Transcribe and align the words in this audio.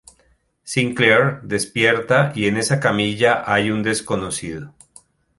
Sinclair 0.63 1.41
despierta 1.43 2.31
y 2.35 2.47
en 2.47 2.57
esa 2.57 2.79
camilla 2.79 3.43
hay 3.45 3.69
un 3.69 3.83
desconocido. 3.83 4.73